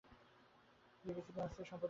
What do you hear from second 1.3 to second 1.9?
দিন অস্থায়ী সম্পাদক হন।